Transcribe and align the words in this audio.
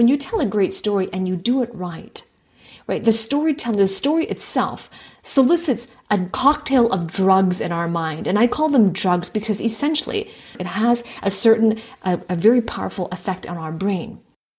when 0.00 0.08
you 0.08 0.16
tell 0.16 0.40
a 0.40 0.46
great 0.46 0.72
story 0.72 1.10
and 1.12 1.28
you 1.28 1.36
do 1.36 1.62
it 1.62 1.68
right, 1.74 2.24
right, 2.86 3.04
the 3.04 3.12
storytelling, 3.12 3.78
the 3.78 3.86
story 3.86 4.24
itself 4.28 4.88
solicits 5.20 5.88
a 6.08 6.24
cocktail 6.32 6.90
of 6.90 7.06
drugs 7.06 7.60
in 7.60 7.70
our 7.70 7.86
mind. 7.86 8.26
And 8.26 8.38
I 8.38 8.46
call 8.46 8.70
them 8.70 8.94
drugs 8.94 9.28
because 9.28 9.60
essentially 9.60 10.30
it 10.58 10.64
has 10.64 11.04
a 11.22 11.30
certain, 11.30 11.78
a, 12.00 12.18
a 12.30 12.34
very 12.34 12.62
powerful 12.62 13.08
effect 13.12 13.46
on 13.46 13.58
our 13.58 13.72
brain. 13.72 14.20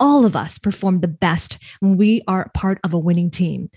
all 0.00 0.24
of 0.24 0.36
us 0.36 0.58
perform 0.58 1.00
the 1.00 1.08
best 1.08 1.58
when 1.80 1.96
we 1.96 2.22
are 2.26 2.50
part 2.54 2.78
of 2.84 2.94
a 2.94 2.98
winning 2.98 3.30
team. 3.30 3.70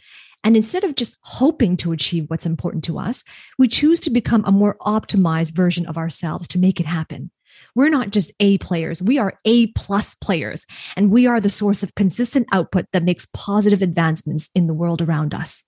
And 0.43 0.57
instead 0.57 0.83
of 0.83 0.95
just 0.95 1.17
hoping 1.21 1.77
to 1.77 1.91
achieve 1.91 2.25
what's 2.27 2.45
important 2.45 2.83
to 2.85 2.97
us, 2.97 3.23
we 3.59 3.67
choose 3.67 3.99
to 4.01 4.09
become 4.09 4.43
a 4.45 4.51
more 4.51 4.75
optimized 4.81 5.53
version 5.53 5.85
of 5.85 5.97
ourselves 5.97 6.47
to 6.49 6.59
make 6.59 6.79
it 6.79 6.85
happen. 6.85 7.31
We're 7.75 7.89
not 7.89 8.09
just 8.09 8.31
A 8.39 8.57
players, 8.57 9.01
we 9.01 9.19
are 9.19 9.39
A 9.45 9.67
plus 9.67 10.15
players, 10.15 10.65
and 10.95 11.11
we 11.11 11.27
are 11.27 11.39
the 11.39 11.49
source 11.49 11.83
of 11.83 11.95
consistent 11.95 12.47
output 12.51 12.85
that 12.91 13.03
makes 13.03 13.27
positive 13.33 13.81
advancements 13.81 14.49
in 14.55 14.65
the 14.65 14.73
world 14.73 15.01
around 15.01 15.33
us. 15.35 15.63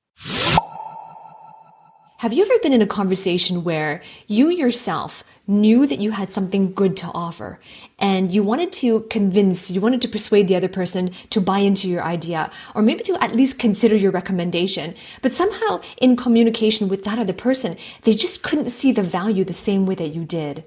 Have 2.23 2.31
you 2.31 2.41
ever 2.45 2.57
been 2.59 2.71
in 2.71 2.81
a 2.81 2.87
conversation 2.87 3.65
where 3.65 4.01
you 4.27 4.47
yourself 4.47 5.25
knew 5.45 5.85
that 5.85 5.99
you 5.99 6.11
had 6.11 6.31
something 6.31 6.73
good 6.73 6.95
to 6.95 7.07
offer 7.07 7.59
and 7.99 8.33
you 8.33 8.41
wanted 8.43 8.71
to 8.71 9.01
convince, 9.09 9.69
you 9.69 9.81
wanted 9.81 9.99
to 10.03 10.07
persuade 10.07 10.47
the 10.47 10.55
other 10.55 10.69
person 10.69 11.11
to 11.31 11.41
buy 11.41 11.57
into 11.57 11.89
your 11.89 12.01
idea 12.01 12.49
or 12.75 12.81
maybe 12.81 13.03
to 13.03 13.21
at 13.21 13.35
least 13.35 13.59
consider 13.59 13.97
your 13.97 14.11
recommendation. 14.11 14.95
But 15.21 15.33
somehow 15.33 15.81
in 15.97 16.15
communication 16.15 16.87
with 16.87 17.03
that 17.03 17.19
other 17.19 17.33
person, 17.33 17.75
they 18.03 18.15
just 18.15 18.41
couldn't 18.41 18.69
see 18.69 18.93
the 18.93 19.03
value 19.03 19.43
the 19.43 19.51
same 19.51 19.85
way 19.85 19.95
that 19.95 20.15
you 20.15 20.23
did. 20.23 20.63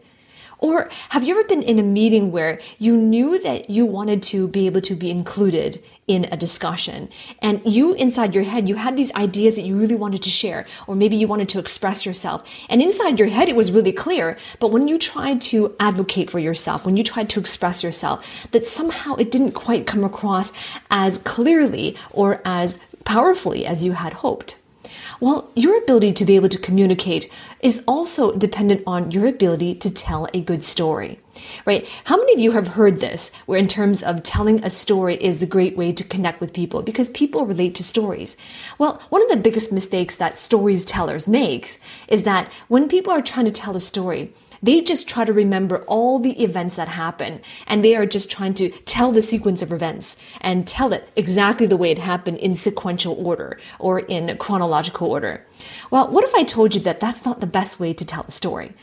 Or 0.58 0.88
have 1.10 1.22
you 1.24 1.38
ever 1.38 1.46
been 1.46 1.62
in 1.62 1.78
a 1.78 1.82
meeting 1.82 2.32
where 2.32 2.60
you 2.78 2.96
knew 2.96 3.38
that 3.42 3.68
you 3.68 3.84
wanted 3.84 4.22
to 4.24 4.48
be 4.48 4.66
able 4.66 4.80
to 4.82 4.94
be 4.94 5.10
included 5.10 5.82
in 6.06 6.24
a 6.30 6.36
discussion 6.36 7.08
and 7.42 7.60
you 7.64 7.92
inside 7.94 8.34
your 8.34 8.44
head, 8.44 8.68
you 8.68 8.76
had 8.76 8.96
these 8.96 9.12
ideas 9.14 9.56
that 9.56 9.62
you 9.62 9.76
really 9.76 9.94
wanted 9.94 10.22
to 10.22 10.30
share, 10.30 10.64
or 10.86 10.94
maybe 10.94 11.16
you 11.16 11.26
wanted 11.26 11.48
to 11.50 11.58
express 11.58 12.06
yourself. 12.06 12.48
And 12.68 12.80
inside 12.80 13.18
your 13.18 13.28
head, 13.28 13.48
it 13.48 13.56
was 13.56 13.72
really 13.72 13.92
clear. 13.92 14.38
But 14.60 14.70
when 14.70 14.88
you 14.88 14.98
tried 14.98 15.40
to 15.42 15.74
advocate 15.80 16.30
for 16.30 16.38
yourself, 16.38 16.86
when 16.86 16.96
you 16.96 17.02
tried 17.02 17.28
to 17.30 17.40
express 17.40 17.82
yourself, 17.82 18.24
that 18.52 18.64
somehow 18.64 19.16
it 19.16 19.30
didn't 19.30 19.52
quite 19.52 19.86
come 19.86 20.04
across 20.04 20.52
as 20.90 21.18
clearly 21.18 21.96
or 22.10 22.40
as 22.44 22.78
powerfully 23.04 23.66
as 23.66 23.84
you 23.84 23.92
had 23.92 24.14
hoped. 24.14 24.56
Well, 25.18 25.50
your 25.54 25.78
ability 25.78 26.12
to 26.12 26.24
be 26.26 26.36
able 26.36 26.50
to 26.50 26.58
communicate 26.58 27.30
is 27.60 27.82
also 27.86 28.32
dependent 28.32 28.82
on 28.86 29.10
your 29.10 29.26
ability 29.26 29.74
to 29.76 29.90
tell 29.90 30.28
a 30.34 30.42
good 30.42 30.62
story, 30.62 31.20
right? 31.64 31.88
How 32.04 32.18
many 32.18 32.34
of 32.34 32.38
you 32.38 32.50
have 32.50 32.68
heard 32.68 33.00
this, 33.00 33.30
where 33.46 33.58
in 33.58 33.66
terms 33.66 34.02
of 34.02 34.22
telling 34.22 34.62
a 34.62 34.68
story 34.68 35.16
is 35.16 35.38
the 35.38 35.46
great 35.46 35.74
way 35.74 35.90
to 35.92 36.04
connect 36.04 36.40
with 36.40 36.52
people 36.52 36.82
because 36.82 37.08
people 37.08 37.46
relate 37.46 37.74
to 37.76 37.82
stories? 37.82 38.36
Well, 38.78 39.00
one 39.08 39.22
of 39.22 39.30
the 39.30 39.38
biggest 39.38 39.72
mistakes 39.72 40.16
that 40.16 40.36
storytellers 40.36 41.26
make 41.26 41.80
is 42.08 42.24
that 42.24 42.52
when 42.68 42.86
people 42.86 43.12
are 43.12 43.22
trying 43.22 43.46
to 43.46 43.52
tell 43.52 43.74
a 43.74 43.80
story, 43.80 44.34
they 44.62 44.80
just 44.80 45.08
try 45.08 45.24
to 45.24 45.32
remember 45.32 45.84
all 45.84 46.18
the 46.18 46.42
events 46.42 46.76
that 46.76 46.88
happen 46.88 47.40
and 47.66 47.84
they 47.84 47.94
are 47.96 48.06
just 48.06 48.30
trying 48.30 48.54
to 48.54 48.70
tell 48.84 49.12
the 49.12 49.22
sequence 49.22 49.62
of 49.62 49.72
events 49.72 50.16
and 50.40 50.66
tell 50.66 50.92
it 50.92 51.08
exactly 51.16 51.66
the 51.66 51.76
way 51.76 51.90
it 51.90 51.98
happened 51.98 52.38
in 52.38 52.54
sequential 52.54 53.14
order 53.26 53.58
or 53.78 54.00
in 54.00 54.36
chronological 54.38 55.10
order. 55.10 55.44
Well, 55.90 56.10
what 56.10 56.24
if 56.24 56.34
I 56.34 56.44
told 56.44 56.74
you 56.74 56.80
that 56.82 57.00
that's 57.00 57.24
not 57.24 57.40
the 57.40 57.46
best 57.46 57.80
way 57.80 57.92
to 57.94 58.04
tell 58.04 58.24
a 58.26 58.30
story? 58.30 58.74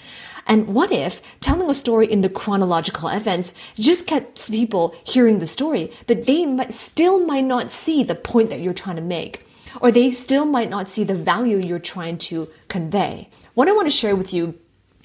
And 0.46 0.68
what 0.68 0.92
if 0.92 1.22
telling 1.40 1.70
a 1.70 1.74
story 1.74 2.12
in 2.12 2.22
the 2.22 2.30
chronological 2.30 3.10
events 3.10 3.54
just 3.76 4.08
gets 4.08 4.50
people 4.50 4.94
hearing 5.04 5.40
the 5.40 5.48
story, 5.48 5.92
but 6.06 6.26
they 6.26 6.46
might, 6.46 6.74
still 6.74 7.20
might 7.26 7.46
not 7.46 7.72
see 7.72 8.04
the 8.04 8.16
point 8.16 8.50
that 8.50 8.60
you're 8.60 8.74
trying 8.74 8.98
to 8.98 9.02
make, 9.02 9.46
or 9.80 9.92
they 9.92 10.12
still 10.12 10.46
might 10.46 10.70
not 10.70 10.90
see 10.90 11.04
the 11.04 11.16
value 11.16 11.58
you're 11.58 11.80
trying 11.80 12.18
to 12.18 12.50
convey? 12.68 13.30
What 13.54 13.70
I 13.70 13.72
want 13.72 13.88
to 13.88 13.94
share 13.94 14.16
with 14.16 14.34
you 14.34 14.60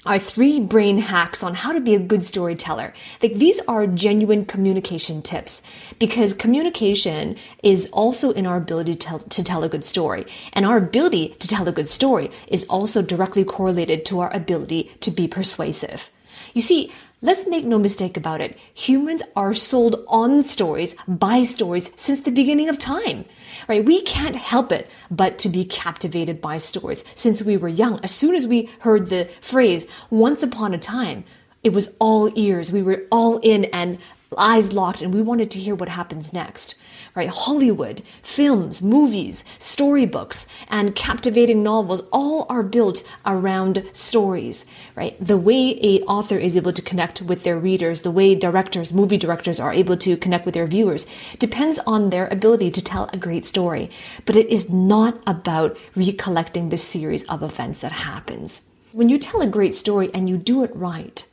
are 0.09 0.17
three 0.17 0.59
brain 0.59 0.97
hacks 0.97 1.43
on 1.43 1.53
how 1.53 1.71
to 1.71 1.79
be 1.79 1.93
a 1.93 1.99
good 1.99 2.25
storyteller. 2.25 2.95
Like 3.21 3.35
these 3.35 3.59
are 3.67 3.85
genuine 3.85 4.43
communication 4.43 5.21
tips 5.21 5.61
because 5.99 6.33
communication 6.33 7.35
is 7.61 7.87
also 7.93 8.31
in 8.31 8.47
our 8.47 8.57
ability 8.57 8.95
to 8.95 8.97
tell, 8.97 9.19
to 9.19 9.43
tell 9.43 9.63
a 9.63 9.69
good 9.69 9.85
story. 9.85 10.25
And 10.53 10.65
our 10.65 10.77
ability 10.77 11.35
to 11.37 11.47
tell 11.47 11.67
a 11.67 11.71
good 11.71 11.87
story 11.87 12.31
is 12.47 12.65
also 12.65 13.03
directly 13.03 13.43
correlated 13.43 14.03
to 14.07 14.19
our 14.19 14.33
ability 14.33 14.91
to 15.01 15.11
be 15.11 15.27
persuasive. 15.27 16.09
You 16.55 16.63
see, 16.63 16.91
Let's 17.21 17.47
make 17.47 17.65
no 17.65 17.77
mistake 17.77 18.15
about 18.15 18.41
it. 18.41 18.57
Humans 18.73 19.23
are 19.35 19.53
sold 19.53 20.05
on 20.07 20.41
stories, 20.41 20.95
by 21.07 21.41
stories 21.41 21.91
since 21.95 22.21
the 22.21 22.31
beginning 22.31 22.69
of 22.69 22.77
time 22.77 23.25
right? 23.67 23.83
We 23.83 24.01
can't 24.01 24.35
help 24.35 24.71
it 24.71 24.89
but 25.09 25.37
to 25.39 25.49
be 25.49 25.65
captivated 25.65 26.41
by 26.41 26.57
stories 26.57 27.03
since 27.15 27.41
we 27.41 27.57
were 27.57 27.67
young. 27.67 27.99
As 28.03 28.11
soon 28.11 28.35
as 28.35 28.47
we 28.47 28.69
heard 28.79 29.07
the 29.07 29.29
phrase 29.41 29.85
once 30.09 30.43
upon 30.43 30.73
a 30.73 30.77
time, 30.77 31.23
it 31.63 31.73
was 31.73 31.95
all 31.99 32.31
ears. 32.35 32.71
We 32.71 32.81
were 32.81 33.05
all 33.11 33.37
in 33.39 33.65
and 33.65 33.97
eyes 34.37 34.73
locked 34.73 35.01
and 35.01 35.13
we 35.13 35.21
wanted 35.21 35.49
to 35.51 35.59
hear 35.59 35.75
what 35.75 35.89
happens 35.89 36.31
next 36.31 36.75
right? 37.15 37.29
Hollywood 37.29 38.01
films 38.21 38.81
movies 38.81 39.43
storybooks 39.57 40.47
and 40.67 40.95
captivating 40.95 41.63
novels 41.63 42.01
all 42.11 42.45
are 42.49 42.63
built 42.63 43.03
around 43.25 43.83
stories 43.93 44.65
right? 44.95 45.15
The 45.19 45.37
way 45.37 45.79
a 45.81 46.01
author 46.03 46.37
is 46.37 46.55
able 46.55 46.73
to 46.73 46.81
connect 46.81 47.21
with 47.21 47.43
their 47.43 47.57
readers 47.57 48.01
the 48.01 48.11
way 48.11 48.35
directors 48.35 48.93
movie 48.93 49.17
directors 49.17 49.59
are 49.59 49.73
able 49.73 49.97
to 49.97 50.17
connect 50.17 50.45
with 50.45 50.53
their 50.53 50.67
viewers 50.67 51.05
depends 51.37 51.79
on 51.79 52.09
their 52.09 52.27
ability 52.27 52.71
to 52.71 52.83
tell 52.83 53.09
a 53.11 53.17
great 53.17 53.45
story. 53.45 53.89
But 54.25 54.35
it 54.35 54.47
is 54.49 54.69
not 54.69 55.21
about 55.25 55.77
recollecting 55.95 56.69
the 56.69 56.77
series 56.77 57.23
of 57.25 57.43
events 57.43 57.81
that 57.81 57.91
happens. 57.91 58.61
When 58.91 59.09
you 59.09 59.17
tell 59.17 59.41
a 59.41 59.47
great 59.47 59.75
story 59.75 60.09
and 60.13 60.29
you 60.29 60.37
do 60.37 60.63
it 60.63 60.75
right 60.75 61.25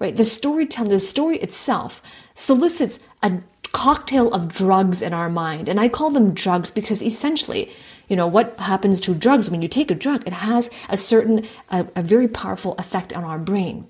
right? 0.00 0.16
The 0.16 0.24
storytelling, 0.24 0.90
the 0.90 0.98
story 0.98 1.38
itself 1.38 2.02
solicits 2.34 2.98
a 3.22 3.42
cocktail 3.72 4.32
of 4.32 4.48
drugs 4.48 5.02
in 5.02 5.12
our 5.12 5.28
mind. 5.28 5.68
And 5.68 5.78
I 5.78 5.88
call 5.88 6.10
them 6.10 6.34
drugs 6.34 6.70
because 6.70 7.02
essentially, 7.02 7.70
you 8.08 8.16
know, 8.16 8.26
what 8.26 8.58
happens 8.58 9.00
to 9.00 9.14
drugs 9.14 9.50
when 9.50 9.62
you 9.62 9.68
take 9.68 9.90
a 9.90 9.94
drug? 9.94 10.26
It 10.26 10.32
has 10.32 10.70
a 10.88 10.96
certain, 10.96 11.46
a, 11.70 11.86
a 11.94 12.02
very 12.02 12.28
powerful 12.28 12.74
effect 12.78 13.12
on 13.12 13.24
our 13.24 13.38
brain. 13.38 13.86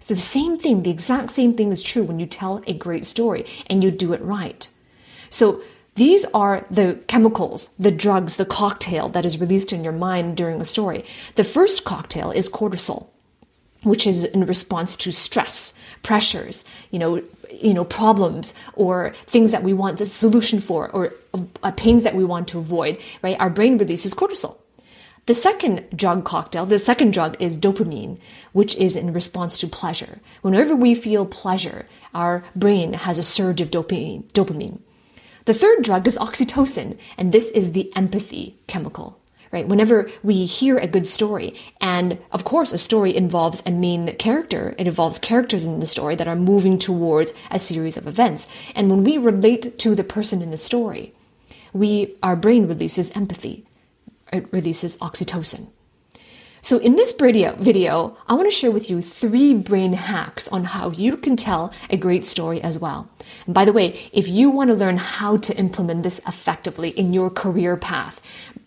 So 0.00 0.14
the 0.14 0.20
same 0.20 0.58
thing, 0.58 0.82
the 0.82 0.90
exact 0.90 1.30
same 1.30 1.54
thing 1.54 1.70
is 1.70 1.82
true 1.82 2.02
when 2.02 2.18
you 2.18 2.26
tell 2.26 2.62
a 2.66 2.72
great 2.72 3.04
story 3.04 3.46
and 3.68 3.84
you 3.84 3.90
do 3.90 4.12
it 4.12 4.22
right. 4.22 4.66
So 5.28 5.62
these 5.94 6.24
are 6.32 6.66
the 6.70 7.00
chemicals, 7.06 7.70
the 7.78 7.90
drugs, 7.90 8.36
the 8.36 8.46
cocktail 8.46 9.08
that 9.10 9.26
is 9.26 9.40
released 9.40 9.72
in 9.72 9.84
your 9.84 9.92
mind 9.92 10.36
during 10.36 10.60
a 10.60 10.64
story. 10.64 11.04
The 11.36 11.44
first 11.44 11.84
cocktail 11.84 12.30
is 12.30 12.48
cortisol 12.48 13.08
which 13.82 14.06
is 14.06 14.24
in 14.24 14.44
response 14.44 14.96
to 14.96 15.10
stress, 15.10 15.72
pressures, 16.02 16.64
you 16.90 16.98
know, 16.98 17.22
you 17.52 17.74
know, 17.74 17.84
problems 17.84 18.54
or 18.74 19.12
things 19.26 19.52
that 19.52 19.62
we 19.62 19.72
want 19.72 20.00
a 20.00 20.04
solution 20.04 20.60
for 20.60 20.90
or 20.90 21.12
uh, 21.62 21.70
pains 21.72 22.02
that 22.02 22.14
we 22.14 22.24
want 22.24 22.48
to 22.48 22.58
avoid, 22.58 22.98
right? 23.22 23.38
Our 23.38 23.50
brain 23.50 23.78
releases 23.78 24.14
cortisol. 24.14 24.58
The 25.26 25.34
second 25.34 25.86
drug 25.94 26.24
cocktail, 26.24 26.66
the 26.66 26.78
second 26.78 27.12
drug 27.12 27.36
is 27.40 27.56
dopamine, 27.56 28.18
which 28.52 28.74
is 28.76 28.96
in 28.96 29.12
response 29.12 29.58
to 29.58 29.68
pleasure. 29.68 30.20
Whenever 30.42 30.74
we 30.74 30.94
feel 30.94 31.26
pleasure, 31.26 31.86
our 32.14 32.42
brain 32.56 32.94
has 32.94 33.18
a 33.18 33.22
surge 33.22 33.60
of 33.60 33.70
dopamine. 33.70 34.24
dopamine. 34.32 34.80
The 35.44 35.54
third 35.54 35.82
drug 35.82 36.06
is 36.06 36.18
oxytocin, 36.18 36.98
and 37.16 37.32
this 37.32 37.50
is 37.50 37.72
the 37.72 37.94
empathy 37.94 38.58
chemical 38.66 39.19
right? 39.52 39.66
Whenever 39.66 40.08
we 40.22 40.44
hear 40.44 40.78
a 40.78 40.86
good 40.86 41.06
story, 41.06 41.54
and 41.80 42.18
of 42.30 42.44
course, 42.44 42.72
a 42.72 42.78
story 42.78 43.14
involves 43.16 43.62
a 43.66 43.70
main 43.70 44.14
character, 44.16 44.74
it 44.78 44.86
involves 44.86 45.18
characters 45.18 45.64
in 45.64 45.80
the 45.80 45.86
story 45.86 46.14
that 46.16 46.28
are 46.28 46.36
moving 46.36 46.78
towards 46.78 47.32
a 47.50 47.58
series 47.58 47.96
of 47.96 48.06
events. 48.06 48.46
And 48.74 48.90
when 48.90 49.04
we 49.04 49.18
relate 49.18 49.78
to 49.78 49.94
the 49.94 50.04
person 50.04 50.40
in 50.40 50.50
the 50.50 50.56
story, 50.56 51.14
we 51.72 52.16
our 52.22 52.36
brain 52.36 52.66
releases 52.66 53.10
empathy, 53.12 53.64
it 54.32 54.46
releases 54.52 54.96
oxytocin. 54.98 55.68
So 56.62 56.76
in 56.76 56.96
this 56.96 57.12
video, 57.12 58.16
I 58.28 58.34
want 58.34 58.44
to 58.44 58.54
share 58.54 58.70
with 58.70 58.90
you 58.90 59.00
three 59.00 59.54
brain 59.54 59.94
hacks 59.94 60.46
on 60.48 60.64
how 60.64 60.90
you 60.90 61.16
can 61.16 61.34
tell 61.34 61.72
a 61.88 61.96
great 61.96 62.24
story 62.24 62.60
as 62.60 62.78
well. 62.78 63.08
And 63.46 63.54
by 63.54 63.64
the 63.64 63.72
way, 63.72 64.10
if 64.12 64.28
you 64.28 64.50
want 64.50 64.68
to 64.68 64.74
learn 64.74 64.98
how 64.98 65.38
to 65.38 65.56
implement 65.56 66.02
this 66.02 66.20
effectively 66.28 66.90
in 66.90 67.14
your 67.14 67.30
career 67.30 67.78
path, 67.78 68.20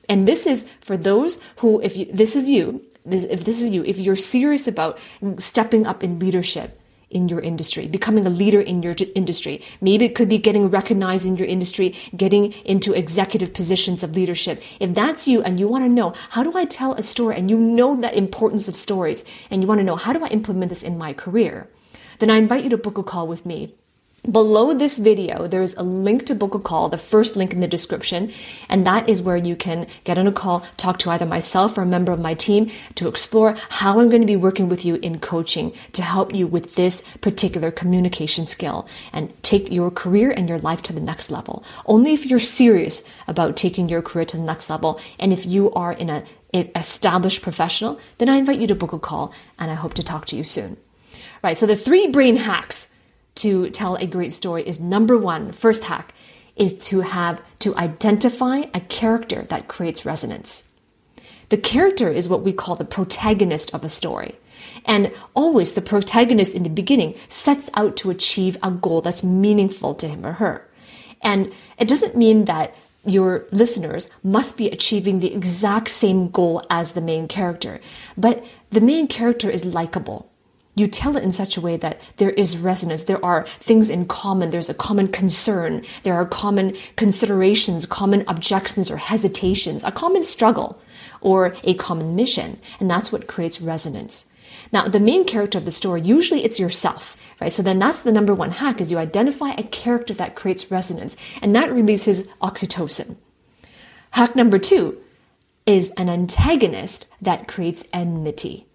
and 0.10 0.28
this 0.28 0.46
is 0.46 0.66
for 0.82 0.98
those 0.98 1.40
who, 1.58 1.82
if 1.82 1.96
you, 1.96 2.06
this 2.06 2.36
is 2.36 2.50
you, 2.50 2.84
this, 3.06 3.26
if 3.26 3.46
this 3.46 3.62
is 3.62 3.70
you, 3.72 3.84
if 3.86 3.98
you're 3.98 4.16
serious 4.16 4.68
about 4.68 5.00
stepping 5.38 5.86
up 5.86 6.04
in 6.04 6.20
leadership, 6.20 6.80
in 7.14 7.30
your 7.30 7.40
industry, 7.40 7.88
becoming 7.88 8.26
a 8.26 8.30
leader 8.30 8.60
in 8.60 8.82
your 8.82 8.96
industry. 9.16 9.62
Maybe 9.80 10.06
it 10.06 10.16
could 10.16 10.28
be 10.28 10.40
getting 10.40 10.70
recognized 10.70 11.28
in 11.28 11.38
your 11.38 11.48
industry, 11.48 11.96
getting 12.18 12.54
into 12.66 12.94
executive 12.94 13.54
positions 13.54 14.04
of 14.04 14.16
leadership. 14.16 14.62
If 14.80 14.94
that's 14.96 15.28
you 15.28 15.44
and 15.44 15.60
you 15.60 15.68
want 15.68 15.84
to 15.84 15.90
know, 15.90 16.14
how 16.32 16.44
do 16.44 16.58
I 16.58 16.66
tell 16.66 16.94
a 16.94 17.04
story? 17.04 17.36
And 17.36 17.50
you 17.50 17.58
know 17.58 17.96
the 18.00 18.16
importance 18.18 18.68
of 18.68 18.76
stories 18.76 19.24
and 19.50 19.62
you 19.62 19.68
want 19.68 19.80
to 19.80 19.86
know, 19.86 19.96
how 19.96 20.12
do 20.12 20.24
I 20.24 20.30
implement 20.30 20.70
this 20.70 20.84
in 20.84 20.98
my 20.98 21.14
career? 21.14 21.70
Then 22.20 22.30
I 22.30 22.38
invite 22.38 22.64
you 22.64 22.70
to 22.72 22.78
book 22.78 22.98
a 22.98 23.04
call 23.04 23.28
with 23.28 23.46
me 23.46 23.76
Below 24.32 24.74
this 24.74 25.00
video, 25.00 25.48
there 25.48 25.62
is 25.62 25.76
a 25.76 25.84
link 25.84 26.26
to 26.28 26.36
book 26.36 26.56
a 26.56 26.60
call, 26.60 26.88
the 26.88 26.98
first 26.98 27.36
link 27.36 27.52
in 27.52 27.60
the 27.60 27.68
description, 27.68 28.32
and 28.70 28.88
that 28.88 29.10
is 29.10 29.22
where 29.22 29.36
you 29.36 29.58
can 29.58 29.86
get 30.06 30.18
on 30.18 30.28
a 30.28 30.32
call, 30.32 30.62
talk 30.78 30.98
to 31.00 31.10
either 31.10 31.26
myself 31.26 31.78
or 31.78 31.82
a 31.82 31.86
member 31.86 32.14
of 32.14 32.22
my 32.22 32.34
team 32.34 32.72
to 32.96 33.10
explore 33.10 33.54
how 33.68 34.00
I'm 34.00 34.08
going 34.08 34.22
to 34.22 34.26
be 34.26 34.38
working 34.38 34.70
with 34.70 34.86
you 34.86 34.96
in 34.96 35.20
coaching 35.20 35.74
to 35.92 36.04
help 36.04 36.34
you 36.34 36.48
with 36.48 36.76
this 36.76 37.02
particular 37.20 37.70
communication 37.70 38.46
skill 38.46 38.88
and 39.12 39.34
take 39.44 39.70
your 39.70 39.92
career 39.92 40.32
and 40.32 40.48
your 40.48 40.60
life 40.60 40.82
to 40.84 40.94
the 40.94 41.02
next 41.02 41.30
level. 41.30 41.62
Only 41.86 42.14
if 42.14 42.26
you're 42.26 42.40
serious 42.40 43.04
about 43.28 43.58
taking 43.58 43.90
your 43.90 44.02
career 44.02 44.24
to 44.24 44.38
the 44.38 44.44
next 44.44 44.70
level 44.70 45.02
and 45.20 45.34
if 45.34 45.46
you 45.46 45.70
are 45.74 45.92
in 45.92 46.10
a 46.10 46.24
established 46.54 47.42
professional, 47.42 48.00
then 48.20 48.30
I 48.30 48.38
invite 48.38 48.60
you 48.60 48.68
to 48.68 48.76
book 48.76 48.94
a 48.94 49.00
call 49.00 49.34
and 49.60 49.70
I 49.70 49.74
hope 49.74 49.96
to 49.96 50.04
talk 50.04 50.28
to 50.28 50.38
you 50.38 50.46
soon. 50.46 50.78
Right, 51.44 51.58
so 51.58 51.66
the 51.66 51.76
three 51.76 52.08
brain 52.08 52.38
hacks 52.38 52.88
to 53.36 53.70
tell 53.70 53.96
a 53.96 54.06
great 54.06 54.34
story 54.34 54.68
is 54.68 54.80
number 54.80 55.18
one, 55.18 55.52
first 55.52 55.86
hack 55.86 56.14
is 56.56 56.78
to 56.88 57.02
have 57.02 57.42
to 57.60 57.76
identify 57.76 58.66
a 58.74 58.80
character 58.82 59.44
that 59.50 59.68
creates 59.68 60.06
resonance. 60.06 60.64
The 61.50 61.58
character 61.58 62.12
is 62.12 62.30
what 62.30 62.44
we 62.44 62.54
call 62.54 62.76
the 62.76 62.86
protagonist 62.86 63.74
of 63.74 63.84
a 63.84 63.90
story. 63.90 64.38
And 64.86 65.12
always 65.34 65.74
the 65.74 65.82
protagonist 65.82 66.54
in 66.54 66.64
the 66.64 66.70
beginning 66.70 67.16
sets 67.28 67.70
out 67.74 67.96
to 67.98 68.10
achieve 68.10 68.58
a 68.62 68.72
goal 68.72 69.02
that's 69.02 69.24
meaningful 69.24 69.96
to 69.96 70.08
him 70.08 70.26
or 70.26 70.34
her. 70.34 70.70
And 71.22 71.52
it 71.78 71.88
doesn't 71.88 72.18
mean 72.18 72.46
that 72.46 72.76
your 73.06 73.46
listeners 73.52 74.10
must 74.24 74.56
be 74.58 74.70
achieving 74.70 75.20
the 75.20 75.34
exact 75.34 75.90
same 75.90 76.30
goal 76.30 76.66
as 76.70 76.94
the 76.94 77.02
main 77.02 77.28
character, 77.28 77.82
but 78.18 78.44
the 78.70 78.82
main 78.82 79.08
character 79.08 79.50
is 79.50 79.66
likable 79.66 80.30
you 80.76 80.88
tell 80.88 81.16
it 81.16 81.24
in 81.24 81.32
such 81.32 81.56
a 81.56 81.62
way 81.62 81.78
that 81.78 82.02
there 82.18 82.32
is 82.32 82.58
resonance. 82.58 83.04
There 83.04 83.24
are 83.24 83.46
things 83.60 83.90
in 83.90 84.08
common. 84.08 84.50
There's 84.50 84.70
a 84.70 84.74
common 84.74 85.08
concern. 85.08 85.86
There 86.04 86.16
are 86.16 86.26
common 86.26 86.76
considerations, 86.96 87.86
common 87.86 88.24
objections 88.28 88.90
or 88.90 88.98
hesitations, 88.98 89.84
a 89.84 89.92
common 89.92 90.24
struggle 90.24 90.82
or 91.22 91.56
a 91.64 91.76
common 91.76 92.16
mission. 92.16 92.60
And 92.80 92.90
that's 92.90 93.12
what 93.12 93.28
creates 93.28 93.62
resonance. 93.62 94.28
Now, 94.72 94.88
the 94.88 95.00
main 95.00 95.26
character 95.26 95.60
of 95.60 95.66
the 95.66 95.72
story, 95.72 96.02
usually 96.02 96.44
it's 96.44 96.60
yourself, 96.60 97.16
right? 97.40 97.52
So 97.52 97.62
then 97.62 97.78
that's 97.78 98.00
the 98.00 98.12
number 98.12 98.34
one 98.34 98.52
hack 98.52 98.82
is 98.82 98.92
you 98.92 98.98
identify 98.98 99.52
a 99.52 99.64
character 99.64 100.14
that 100.16 100.36
creates 100.36 100.72
resonance 100.72 101.16
and 101.42 101.56
that 101.56 101.72
releases 101.72 102.24
oxytocin. 102.42 103.16
Hack 104.12 104.36
number 104.36 104.58
two 104.58 104.98
is 105.66 105.92
an 105.92 106.10
antagonist 106.10 107.08
that 107.22 107.48
creates 107.48 107.86
enmity. 107.94 108.68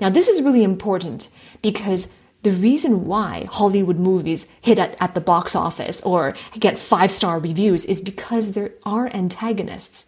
Now, 0.00 0.10
this 0.10 0.28
is 0.28 0.42
really 0.42 0.64
important 0.64 1.28
because 1.62 2.08
the 2.42 2.52
reason 2.52 3.06
why 3.06 3.46
Hollywood 3.50 3.98
movies 3.98 4.46
hit 4.60 4.78
at, 4.78 4.96
at 5.00 5.14
the 5.14 5.20
box 5.20 5.56
office 5.56 6.02
or 6.02 6.34
get 6.58 6.78
five 6.78 7.10
star 7.10 7.38
reviews 7.38 7.86
is 7.86 8.00
because 8.00 8.52
there 8.52 8.72
are 8.84 9.08
antagonists. 9.14 10.04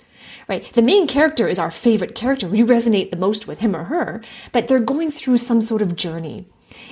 Right? 0.49 0.71
The 0.75 0.83
main 0.83 1.07
character 1.07 1.49
is 1.49 1.59
our 1.59 1.71
favorite 1.71 2.15
character. 2.15 2.47
We 2.47 2.61
resonate 2.61 3.11
the 3.11 3.17
most 3.17 3.49
with 3.49 3.61
him 3.61 3.75
or 3.75 3.85
her, 3.85 4.23
but 4.53 4.69
they're 4.69 4.79
going 4.79 5.11
through 5.11 5.39
some 5.39 5.61
sort 5.61 5.83
of 5.83 5.97
journey. 5.97 6.47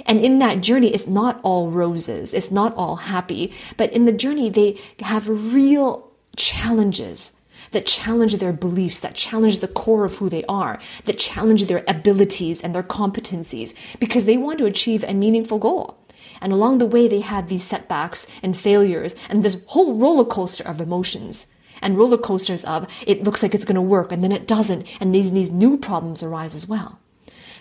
And 0.07 0.21
in 0.21 0.39
that 0.39 0.63
journey, 0.63 0.93
it's 0.95 1.07
not 1.07 1.41
all 1.43 1.71
roses, 1.71 2.33
it's 2.33 2.51
not 2.51 2.75
all 2.75 2.97
happy, 2.97 3.53
but 3.77 3.93
in 3.93 4.07
the 4.07 4.13
journey, 4.13 4.51
they 4.51 4.81
have 5.01 5.29
real 5.29 6.11
challenges 6.37 7.33
that 7.75 7.87
challenge 7.87 8.37
their 8.37 8.53
beliefs, 8.53 8.99
that 9.01 9.15
challenge 9.15 9.59
the 9.59 9.69
core 9.69 10.05
of 10.05 10.17
who 10.17 10.31
they 10.31 10.45
are, 10.45 10.81
that 11.05 11.19
challenge 11.19 11.67
their 11.67 11.85
abilities 11.87 12.63
and 12.63 12.75
their 12.75 12.83
competencies, 12.83 13.75
because 14.01 14.25
they 14.25 14.39
want 14.39 14.59
to 14.59 14.67
achieve 14.67 15.05
a 15.05 15.13
meaningful 15.13 15.59
goal. 15.59 15.99
And 16.41 16.53
along 16.53 16.79
the 16.79 16.87
way, 16.87 17.07
they 17.07 17.21
have 17.21 17.49
these 17.49 17.63
setbacks 17.63 18.27
and 18.43 18.57
failures 18.57 19.15
and 19.29 19.43
this 19.43 19.63
whole 19.69 19.95
roller 19.95 20.25
coaster 20.25 20.65
of 20.65 20.81
emotions 20.81 21.47
and 21.83 21.99
roller 21.99 22.19
coasters 22.19 22.65
of 22.65 22.89
it 23.07 23.23
looks 23.23 23.43
like 23.43 23.55
it's 23.55 23.65
going 23.65 23.75
to 23.75 23.83
work 23.83 24.11
and 24.11 24.25
then 24.25 24.33
it 24.33 24.47
doesn't. 24.47 24.87
And 25.01 25.15
these, 25.15 25.33
these 25.33 25.51
new 25.51 25.77
problems 25.77 26.23
arise 26.23 26.55
as 26.55 26.67
well. 26.67 26.99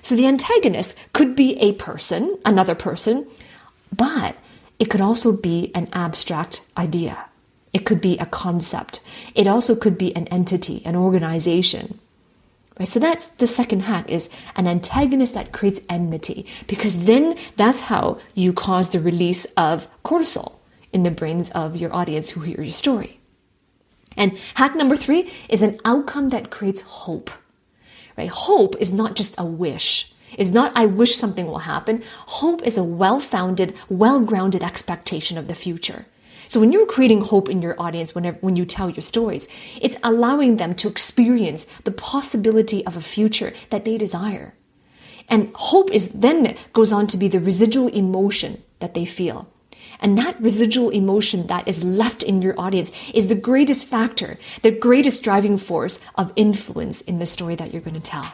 So 0.01 0.15
the 0.15 0.27
antagonist 0.27 0.95
could 1.13 1.35
be 1.35 1.57
a 1.57 1.73
person, 1.73 2.39
another 2.45 2.75
person, 2.75 3.27
but 3.95 4.35
it 4.79 4.89
could 4.89 5.01
also 5.01 5.35
be 5.35 5.71
an 5.75 5.87
abstract 5.93 6.65
idea. 6.77 7.29
It 7.73 7.85
could 7.85 7.99
be 7.99 8.17
a 8.19 8.25
concept. 8.27 9.01
It 9.33 9.47
also 9.47 9.75
could 9.75 9.97
be 9.97 10.15
an 10.15 10.27
entity, 10.27 10.81
an 10.85 10.95
organization. 10.95 11.99
Right? 12.79 12.87
So 12.87 12.99
that's 12.99 13.27
the 13.27 13.47
second 13.47 13.81
hack 13.81 14.09
is 14.09 14.29
an 14.55 14.67
antagonist 14.67 15.33
that 15.33 15.51
creates 15.51 15.81
enmity 15.89 16.45
because 16.67 17.05
then 17.05 17.35
that's 17.55 17.81
how 17.81 18.19
you 18.33 18.53
cause 18.53 18.89
the 18.89 18.99
release 18.99 19.45
of 19.57 19.87
cortisol 20.03 20.53
in 20.91 21.03
the 21.03 21.11
brains 21.11 21.49
of 21.51 21.75
your 21.75 21.93
audience 21.93 22.31
who 22.31 22.41
hear 22.41 22.61
your 22.61 22.71
story. 22.71 23.19
And 24.15 24.37
hack 24.55 24.75
number 24.75 24.95
3 24.95 25.31
is 25.49 25.63
an 25.63 25.79
outcome 25.85 26.29
that 26.29 26.51
creates 26.51 26.81
hope. 26.81 27.31
Right? 28.17 28.29
Hope 28.29 28.75
is 28.79 28.93
not 28.93 29.15
just 29.15 29.33
a 29.37 29.45
wish. 29.45 30.13
Is 30.37 30.51
not 30.51 30.71
I 30.75 30.85
wish 30.85 31.15
something 31.15 31.45
will 31.45 31.59
happen. 31.59 32.03
Hope 32.25 32.63
is 32.63 32.77
a 32.77 32.83
well-founded, 32.83 33.75
well-grounded 33.89 34.63
expectation 34.63 35.37
of 35.37 35.47
the 35.47 35.55
future. 35.55 36.05
So 36.47 36.59
when 36.59 36.71
you're 36.71 36.85
creating 36.85 37.21
hope 37.21 37.49
in 37.49 37.61
your 37.61 37.79
audience 37.79 38.13
whenever, 38.13 38.37
when 38.41 38.55
you 38.55 38.65
tell 38.65 38.89
your 38.89 39.01
stories, 39.01 39.47
it's 39.81 39.97
allowing 40.03 40.57
them 40.57 40.75
to 40.75 40.87
experience 40.87 41.65
the 41.83 41.91
possibility 41.91 42.85
of 42.85 42.97
a 42.97 43.01
future 43.01 43.53
that 43.69 43.85
they 43.85 43.97
desire. 43.97 44.53
And 45.29 45.51
hope 45.55 45.89
is 45.91 46.09
then 46.09 46.55
goes 46.73 46.91
on 46.91 47.07
to 47.07 47.17
be 47.17 47.27
the 47.27 47.39
residual 47.39 47.87
emotion 47.87 48.61
that 48.79 48.93
they 48.93 49.05
feel. 49.05 49.49
And 49.99 50.17
that 50.17 50.39
residual 50.41 50.89
emotion 50.89 51.47
that 51.47 51.67
is 51.67 51.83
left 51.83 52.23
in 52.23 52.41
your 52.41 52.59
audience 52.59 52.91
is 53.13 53.27
the 53.27 53.35
greatest 53.35 53.85
factor, 53.85 54.37
the 54.61 54.71
greatest 54.71 55.23
driving 55.23 55.57
force 55.57 55.99
of 56.15 56.33
influence 56.35 57.01
in 57.01 57.19
the 57.19 57.25
story 57.25 57.55
that 57.55 57.71
you're 57.71 57.81
going 57.81 57.99
to 57.99 58.01
tell. 58.01 58.29